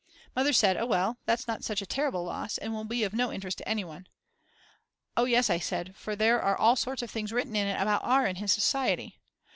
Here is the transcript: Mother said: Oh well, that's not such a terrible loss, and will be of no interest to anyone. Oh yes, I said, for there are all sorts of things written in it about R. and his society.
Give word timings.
Mother 0.35 0.51
said: 0.51 0.77
Oh 0.77 0.87
well, 0.87 1.19
that's 1.27 1.47
not 1.47 1.63
such 1.63 1.79
a 1.79 1.85
terrible 1.85 2.23
loss, 2.23 2.57
and 2.57 2.73
will 2.73 2.85
be 2.85 3.03
of 3.03 3.13
no 3.13 3.31
interest 3.31 3.59
to 3.59 3.69
anyone. 3.69 4.07
Oh 5.15 5.25
yes, 5.25 5.47
I 5.47 5.59
said, 5.59 5.95
for 5.95 6.15
there 6.15 6.41
are 6.41 6.57
all 6.57 6.75
sorts 6.75 7.03
of 7.03 7.11
things 7.11 7.31
written 7.31 7.55
in 7.55 7.67
it 7.67 7.79
about 7.79 8.01
R. 8.03 8.25
and 8.25 8.39
his 8.39 8.51
society. 8.51 9.19